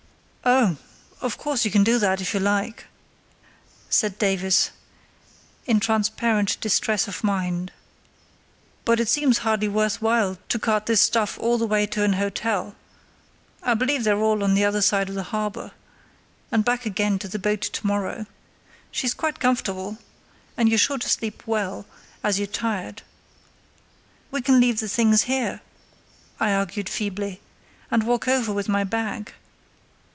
"Oh, 0.43 0.77
of 1.21 1.37
course 1.37 1.65
you 1.65 1.71
can 1.71 1.83
do 1.83 1.99
that, 1.99 2.19
if 2.19 2.33
you 2.33 2.39
like," 2.39 2.85
said 3.91 4.17
Davies, 4.17 4.71
in 5.67 5.79
transparent 5.79 6.59
distress 6.59 7.07
of 7.07 7.23
mind. 7.23 7.71
"But 8.83 8.99
it 8.99 9.07
seems 9.07 9.39
hardly 9.45 9.67
worth 9.67 10.01
while 10.01 10.39
to 10.49 10.57
cart 10.57 10.87
this 10.87 10.99
stuff 10.99 11.37
all 11.37 11.59
the 11.59 11.67
way 11.67 11.85
to 11.85 12.01
an 12.03 12.13
hotel 12.13 12.75
(I 13.61 13.75
believe 13.75 14.03
they're 14.03 14.19
all 14.19 14.43
on 14.43 14.55
the 14.55 14.65
other 14.65 14.81
side 14.81 15.09
of 15.09 15.15
the 15.15 15.25
harbour), 15.29 15.73
and 16.51 16.65
back 16.65 16.87
again 16.87 17.19
to 17.19 17.27
the 17.27 17.37
boat 17.37 17.61
to 17.61 17.85
morrow. 17.87 18.25
She's 18.89 19.13
quite 19.13 19.39
comfortable, 19.39 19.99
and 20.57 20.67
you're 20.69 20.79
sure 20.79 20.97
to 20.97 21.07
sleep 21.07 21.43
well, 21.45 21.85
as 22.23 22.39
you're 22.39 22.47
tired." 22.47 23.03
"We 24.31 24.41
can 24.41 24.59
leave 24.59 24.79
the 24.79 24.89
things 24.89 25.23
here," 25.25 25.61
I 26.39 26.51
argued 26.51 26.89
feebly, 26.89 27.41
"and 27.91 28.01
walk 28.01 28.27
over 28.27 28.51
with 28.51 28.67
my 28.67 28.83
bag." 28.83 29.33